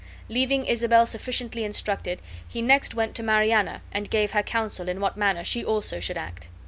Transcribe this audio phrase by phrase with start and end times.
[0.29, 5.15] Leaving Isabel sufficiently instructed, he next went to Mariana and gave her counsel in what
[5.15, 6.47] manner she also should act.